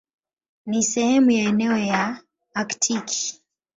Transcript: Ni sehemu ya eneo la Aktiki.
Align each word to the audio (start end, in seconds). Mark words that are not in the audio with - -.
Ni 0.65 0.83
sehemu 0.83 1.31
ya 1.31 1.49
eneo 1.49 1.77
la 1.77 2.19
Aktiki. 2.53 3.41